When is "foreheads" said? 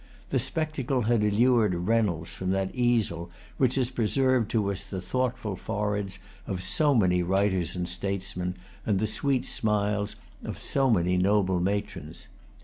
5.55-6.17